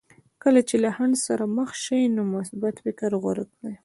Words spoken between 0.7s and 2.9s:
له خنډ سره مخ شئ نو مثبت